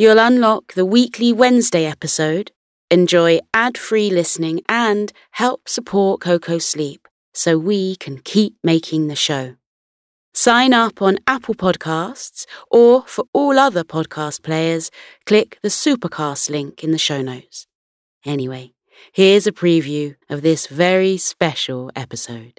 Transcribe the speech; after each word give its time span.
You'll 0.00 0.18
unlock 0.18 0.72
the 0.72 0.86
weekly 0.86 1.30
Wednesday 1.30 1.84
episode 1.84 2.52
Enjoy 2.90 3.38
ad 3.52 3.76
free 3.76 4.08
listening 4.08 4.62
and 4.66 5.12
help 5.32 5.68
support 5.68 6.22
Coco 6.22 6.56
sleep 6.56 7.06
so 7.34 7.58
we 7.58 7.96
can 7.96 8.16
keep 8.16 8.54
making 8.64 9.08
the 9.08 9.14
show. 9.14 9.56
Sign 10.32 10.72
up 10.72 11.02
on 11.02 11.18
Apple 11.26 11.54
Podcasts 11.54 12.46
or 12.70 13.02
for 13.02 13.26
all 13.34 13.58
other 13.58 13.84
podcast 13.84 14.42
players, 14.42 14.90
click 15.26 15.58
the 15.62 15.68
Supercast 15.68 16.48
link 16.48 16.82
in 16.82 16.92
the 16.92 16.96
show 16.96 17.20
notes. 17.20 17.66
Anyway, 18.24 18.72
here's 19.12 19.46
a 19.46 19.52
preview 19.52 20.16
of 20.30 20.40
this 20.40 20.66
very 20.66 21.18
special 21.18 21.90
episode. 21.94 22.58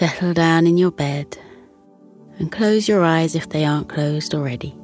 Settle 0.00 0.32
down 0.32 0.66
in 0.66 0.78
your 0.78 0.92
bed 0.92 1.36
and 2.38 2.50
close 2.50 2.88
your 2.88 3.04
eyes 3.04 3.34
if 3.34 3.50
they 3.50 3.66
aren't 3.66 3.90
closed 3.90 4.34
already. 4.34 4.74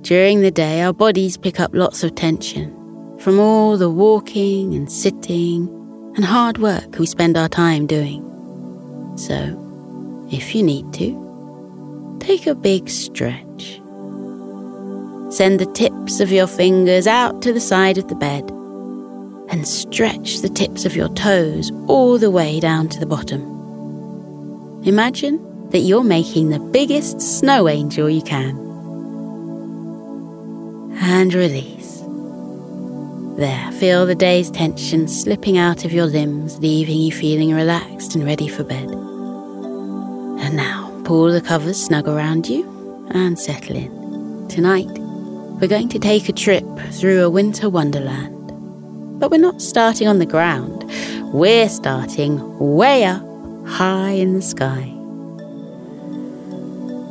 During 0.00 0.40
the 0.40 0.50
day, 0.50 0.80
our 0.80 0.94
bodies 0.94 1.36
pick 1.36 1.60
up 1.60 1.74
lots 1.74 2.02
of 2.02 2.14
tension 2.14 2.70
from 3.18 3.38
all 3.38 3.76
the 3.76 3.90
walking 3.90 4.72
and 4.72 4.90
sitting 4.90 5.68
and 6.16 6.24
hard 6.24 6.56
work 6.56 6.98
we 6.98 7.04
spend 7.04 7.36
our 7.36 7.50
time 7.50 7.86
doing. 7.86 8.24
So, 9.18 9.36
if 10.32 10.54
you 10.54 10.62
need 10.62 10.90
to, 10.94 12.16
take 12.20 12.46
a 12.46 12.54
big 12.54 12.88
stretch. 12.88 13.82
Send 15.28 15.60
the 15.60 15.70
tips 15.74 16.20
of 16.20 16.32
your 16.32 16.46
fingers 16.46 17.06
out 17.06 17.42
to 17.42 17.52
the 17.52 17.60
side 17.60 17.98
of 17.98 18.08
the 18.08 18.14
bed 18.14 18.50
and 19.50 19.68
stretch 19.68 20.38
the 20.38 20.48
tips 20.48 20.86
of 20.86 20.96
your 20.96 21.10
toes 21.10 21.70
all 21.86 22.16
the 22.16 22.30
way 22.30 22.60
down 22.60 22.88
to 22.88 22.98
the 22.98 23.04
bottom. 23.04 23.57
Imagine 24.84 25.70
that 25.70 25.80
you're 25.80 26.04
making 26.04 26.50
the 26.50 26.60
biggest 26.60 27.20
snow 27.20 27.68
angel 27.68 28.08
you 28.08 28.22
can. 28.22 28.56
And 31.00 31.34
release. 31.34 32.02
There, 33.36 33.72
feel 33.72 34.06
the 34.06 34.14
day's 34.14 34.50
tension 34.50 35.08
slipping 35.08 35.58
out 35.58 35.84
of 35.84 35.92
your 35.92 36.06
limbs, 36.06 36.58
leaving 36.60 36.98
you 36.98 37.12
feeling 37.12 37.54
relaxed 37.54 38.14
and 38.14 38.24
ready 38.24 38.48
for 38.48 38.64
bed. 38.64 38.88
And 38.88 40.56
now, 40.56 41.02
pull 41.04 41.30
the 41.32 41.40
covers 41.40 41.84
snug 41.84 42.08
around 42.08 42.48
you 42.48 42.64
and 43.10 43.38
settle 43.38 43.76
in. 43.76 44.46
Tonight, 44.48 44.90
we're 45.60 45.68
going 45.68 45.88
to 45.88 45.98
take 45.98 46.28
a 46.28 46.32
trip 46.32 46.64
through 46.92 47.24
a 47.24 47.30
winter 47.30 47.68
wonderland. 47.68 48.34
But 49.18 49.32
we're 49.32 49.38
not 49.38 49.60
starting 49.60 50.06
on 50.06 50.20
the 50.20 50.26
ground, 50.26 50.84
we're 51.32 51.68
starting 51.68 52.58
way 52.58 53.04
up, 53.04 53.27
high 53.68 54.10
in 54.10 54.34
the 54.34 54.42
sky. 54.42 54.92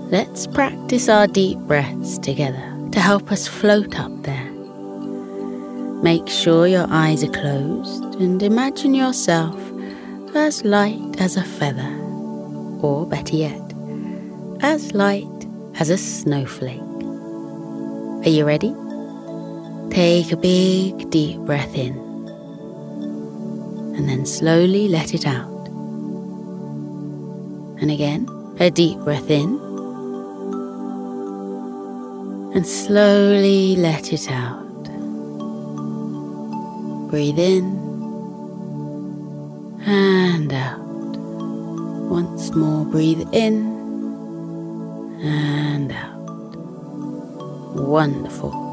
Let's 0.10 0.48
practice 0.48 1.08
our 1.08 1.28
deep 1.28 1.60
breaths 1.60 2.18
together 2.18 2.74
to 2.92 3.00
help 3.00 3.32
us 3.32 3.48
float 3.48 4.00
up 4.00 4.12
there. 4.24 4.52
Make 6.02 6.28
sure 6.28 6.68
your 6.68 6.88
eyes 6.90 7.24
are 7.24 7.32
closed 7.32 8.04
and 8.16 8.42
imagine 8.42 8.94
yourself 8.94 9.60
as 10.36 10.64
light 10.64 11.20
as 11.20 11.38
a 11.38 11.44
feather, 11.44 11.94
or 12.82 13.06
better 13.06 13.36
yet, 13.36 13.74
as 14.62 14.94
light 14.94 15.48
as 15.80 15.90
a 15.90 15.98
snowflake. 15.98 16.80
Are 18.26 18.30
you 18.30 18.46
ready? 18.46 18.76
Take 19.90 20.32
a 20.32 20.38
big 20.38 21.10
deep 21.10 21.40
breath 21.40 21.76
in 21.76 21.96
and 23.96 24.08
then 24.08 24.26
slowly 24.26 24.88
let 24.88 25.14
it 25.14 25.26
out. 25.26 25.57
And 27.80 27.92
again, 27.92 28.28
a 28.60 28.72
deep 28.72 28.98
breath 29.00 29.30
in 29.30 29.68
and 32.56 32.66
slowly 32.66 33.76
let 33.76 34.12
it 34.12 34.32
out. 34.32 34.84
Breathe 37.10 37.38
in 37.38 37.66
and 39.86 40.52
out. 40.52 40.80
Once 42.10 42.56
more, 42.56 42.84
breathe 42.86 43.28
in 43.32 43.78
and 45.22 45.92
out. 45.92 46.56
Wonderful. 47.76 48.66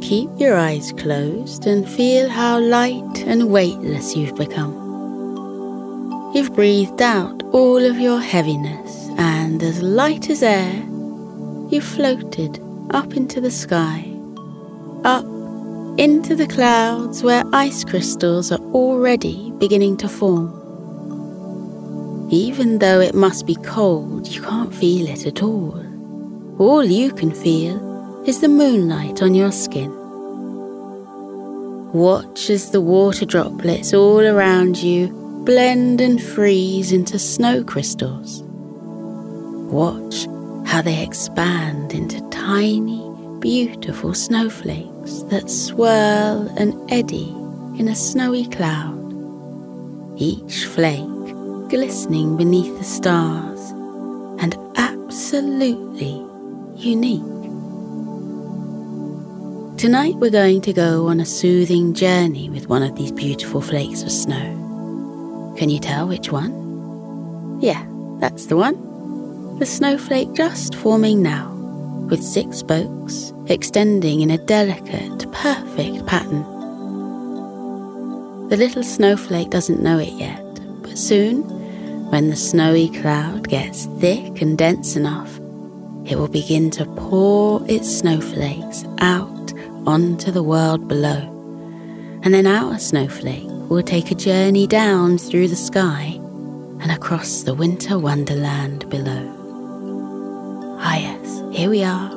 Keep 0.00 0.30
your 0.38 0.56
eyes 0.56 0.92
closed 0.92 1.66
and 1.66 1.88
feel 1.88 2.28
how 2.28 2.58
light 2.58 3.24
and 3.26 3.50
weightless 3.50 4.16
you've 4.16 4.34
become. 4.34 4.85
You've 6.36 6.52
breathed 6.52 7.00
out 7.00 7.42
all 7.54 7.82
of 7.82 7.98
your 7.98 8.20
heaviness, 8.20 9.08
and 9.16 9.62
as 9.62 9.80
light 9.80 10.28
as 10.28 10.42
air, 10.42 10.74
you've 11.70 11.82
floated 11.82 12.62
up 12.90 13.16
into 13.16 13.40
the 13.40 13.50
sky, 13.50 14.06
up 15.02 15.24
into 15.98 16.36
the 16.36 16.46
clouds 16.46 17.22
where 17.22 17.42
ice 17.54 17.84
crystals 17.84 18.52
are 18.52 18.60
already 18.74 19.50
beginning 19.52 19.96
to 19.96 20.10
form. 20.10 20.52
Even 22.30 22.80
though 22.80 23.00
it 23.00 23.14
must 23.14 23.46
be 23.46 23.54
cold, 23.54 24.28
you 24.28 24.42
can't 24.42 24.74
feel 24.74 25.08
it 25.08 25.26
at 25.26 25.42
all. 25.42 25.82
All 26.58 26.84
you 26.84 27.12
can 27.12 27.32
feel 27.32 28.22
is 28.28 28.42
the 28.42 28.48
moonlight 28.48 29.22
on 29.22 29.34
your 29.34 29.52
skin. 29.52 29.90
Watch 31.94 32.50
as 32.50 32.72
the 32.72 32.82
water 32.82 33.24
droplets 33.24 33.94
all 33.94 34.20
around 34.20 34.76
you 34.76 35.25
blend 35.46 36.00
and 36.00 36.20
freeze 36.20 36.90
into 36.90 37.20
snow 37.20 37.62
crystals. 37.62 38.42
Watch 39.70 40.26
how 40.66 40.82
they 40.82 41.04
expand 41.04 41.94
into 41.94 42.20
tiny, 42.30 43.08
beautiful 43.38 44.12
snowflakes 44.12 45.22
that 45.30 45.48
swirl 45.48 46.52
and 46.58 46.74
eddy 46.90 47.28
in 47.78 47.86
a 47.86 47.94
snowy 47.94 48.48
cloud, 48.48 48.98
each 50.16 50.66
flake 50.66 51.06
glistening 51.68 52.36
beneath 52.36 52.76
the 52.78 52.84
stars 52.84 53.70
and 54.40 54.58
absolutely 54.74 56.26
unique. 56.74 57.22
Tonight 59.78 60.16
we're 60.16 60.30
going 60.30 60.60
to 60.62 60.72
go 60.72 61.06
on 61.06 61.20
a 61.20 61.26
soothing 61.26 61.94
journey 61.94 62.50
with 62.50 62.68
one 62.68 62.82
of 62.82 62.96
these 62.96 63.12
beautiful 63.12 63.60
flakes 63.60 64.02
of 64.02 64.10
snow. 64.10 64.65
Can 65.56 65.70
you 65.70 65.78
tell 65.78 66.06
which 66.06 66.30
one? 66.30 67.58
Yeah, 67.60 67.84
that's 68.18 68.46
the 68.46 68.56
one. 68.56 68.76
The 69.58 69.64
snowflake 69.64 70.34
just 70.34 70.74
forming 70.74 71.22
now, 71.22 71.50
with 72.10 72.22
six 72.22 72.58
spokes 72.58 73.32
extending 73.46 74.20
in 74.20 74.30
a 74.30 74.38
delicate, 74.38 75.32
perfect 75.32 76.04
pattern. 76.06 76.44
The 78.48 78.56
little 78.58 78.82
snowflake 78.82 79.48
doesn't 79.48 79.82
know 79.82 79.98
it 79.98 80.12
yet, 80.12 80.44
but 80.82 80.98
soon, 80.98 81.42
when 82.10 82.28
the 82.28 82.36
snowy 82.36 82.90
cloud 82.90 83.48
gets 83.48 83.86
thick 83.98 84.42
and 84.42 84.58
dense 84.58 84.94
enough, 84.94 85.38
it 86.04 86.16
will 86.16 86.28
begin 86.28 86.70
to 86.72 86.84
pour 86.84 87.62
its 87.66 87.98
snowflakes 87.98 88.84
out 88.98 89.52
onto 89.86 90.30
the 90.30 90.42
world 90.42 90.86
below. 90.86 91.32
And 92.22 92.34
then 92.34 92.46
our 92.46 92.78
snowflake 92.78 93.48
will 93.68 93.82
take 93.82 94.10
a 94.10 94.14
journey 94.14 94.66
down 94.66 95.18
through 95.18 95.48
the 95.48 95.56
sky 95.56 96.20
and 96.80 96.92
across 96.92 97.42
the 97.42 97.54
winter 97.54 97.98
wonderland 97.98 98.88
below. 98.88 99.32
Ah, 100.78 100.96
yes, 100.96 101.42
here 101.50 101.68
we 101.70 101.82
are. 101.82 102.10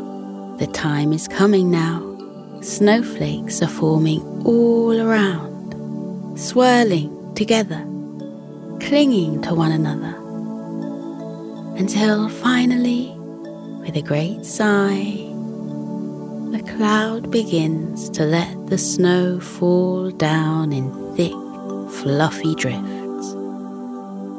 The 0.57 0.68
time 0.68 1.12
is 1.12 1.28
coming 1.28 1.72
now. 1.72 2.06
Snowflakes 2.62 3.62
are 3.63 3.68
forming 3.68 4.22
all 4.46 5.00
around, 5.01 6.38
swirling 6.38 7.34
together, 7.34 7.84
clinging 8.81 9.42
to 9.44 9.56
one 9.56 9.72
another, 9.72 10.16
until 11.78 12.30
finally, 12.30 13.16
with 13.80 13.95
a 13.95 14.02
great 14.02 14.45
sigh, 14.45 15.25
the 16.52 16.62
cloud 16.75 17.31
begins 17.31 18.10
to 18.10 18.25
let 18.25 18.68
the 18.68 18.78
snow 18.78 19.40
fall 19.40 20.12
down 20.12 20.74
in 20.74 21.09
fluffy 21.90 22.56
drifts. 22.56 23.34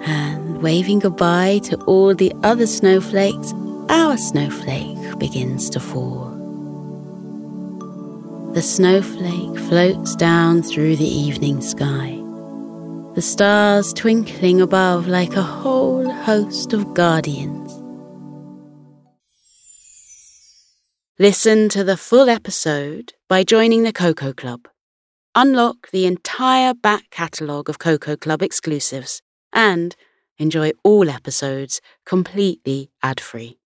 And 0.03 0.63
waving 0.63 1.01
goodbye 1.01 1.61
to 1.65 1.77
all 1.85 2.15
the 2.15 2.33
other 2.43 2.67
snowflakes, 2.67 3.53
our 3.89 4.17
snowflake 4.17 5.19
begins 5.19 5.69
to 5.71 5.81
fall. 5.81 6.31
The 8.55 8.63
snowflake 8.63 9.59
floats 9.69 10.17
down 10.17 10.63
through 10.63 10.97
the 10.97 11.05
evening 11.09 11.61
sky, 11.61 12.19
the 13.15 13.23
stars 13.23 13.93
twinkling 13.93 14.61
above 14.61 15.07
like 15.07 15.37
a 15.37 15.43
whole 15.43 16.11
host 16.11 16.73
of 16.73 16.95
guardians. 16.95 17.71
Listen 21.21 21.69
to 21.69 21.85
the 21.85 21.97
full 21.97 22.31
episode 22.31 23.13
by 23.29 23.45
joining 23.45 23.83
the 23.83 23.93
Koko 23.93 24.33
Club. 24.33 24.67
Unlock 25.37 25.93
the 25.93 26.07
entire 26.07 26.75
back 26.75 27.09
catalogue 27.11 27.69
of 27.69 27.79
Koko 27.79 28.17
Club 28.17 28.43
exclusives 28.43 29.23
and 29.53 29.95
enjoy 30.39 30.73
all 30.83 31.09
episodes 31.09 31.81
completely 32.05 32.91
ad 33.01 33.21
free. 33.21 33.60